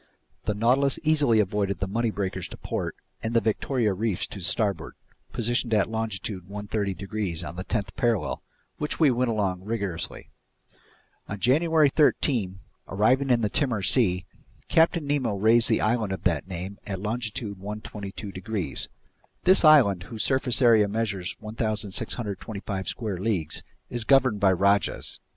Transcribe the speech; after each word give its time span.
The 0.45 0.55
Nautilus 0.55 0.97
easily 1.03 1.39
avoided 1.39 1.77
the 1.79 1.85
Money 1.85 2.09
breakers 2.09 2.47
to 2.47 2.57
port 2.57 2.95
and 3.21 3.35
the 3.35 3.39
Victoria 3.39 3.93
reefs 3.93 4.25
to 4.25 4.39
starboard, 4.39 4.95
positioned 5.31 5.75
at 5.75 5.91
longitude 5.91 6.45
130 6.49 6.95
degrees 6.95 7.43
on 7.43 7.55
the 7.55 7.63
tenth 7.63 7.95
parallel, 7.95 8.41
which 8.79 8.99
we 8.99 9.11
went 9.11 9.29
along 9.29 9.61
rigorously. 9.63 10.29
On 11.29 11.39
January 11.39 11.87
13, 11.91 12.57
arriving 12.87 13.29
in 13.29 13.41
the 13.41 13.47
Timor 13.49 13.83
Sea, 13.83 14.25
Captain 14.69 15.05
Nemo 15.05 15.35
raised 15.37 15.69
the 15.69 15.81
island 15.81 16.11
of 16.13 16.23
that 16.23 16.47
name 16.47 16.79
at 16.87 16.99
longitude 16.99 17.59
122 17.59 18.31
degrees. 18.31 18.89
This 19.43 19.63
island, 19.63 20.01
whose 20.05 20.23
surface 20.23 20.63
area 20.63 20.87
measures 20.87 21.35
1,625 21.41 22.87
square 22.87 23.19
leagues, 23.19 23.61
is 23.91 24.03
governed 24.03 24.39
by 24.39 24.51
rajahs. 24.51 25.19